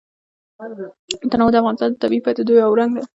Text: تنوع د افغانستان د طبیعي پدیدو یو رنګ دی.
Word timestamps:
تنوع 1.31 1.49
د 1.51 1.55
افغانستان 1.61 1.89
د 1.91 1.95
طبیعي 2.03 2.21
پدیدو 2.25 2.53
یو 2.63 2.71
رنګ 2.79 2.91
دی. 2.95 3.03